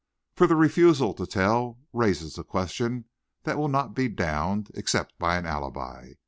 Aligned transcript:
For 0.33 0.47
the 0.47 0.55
refusal 0.55 1.13
to 1.13 1.27
tell 1.27 1.77
raises 1.93 2.39
a 2.39 2.43
question 2.43 3.05
that 3.43 3.59
will 3.59 3.67
not 3.67 3.93
be 3.93 4.07
downed, 4.07 4.71
except 4.73 5.15
by 5.19 5.35
an 5.37 5.45
alibi. 5.45 6.13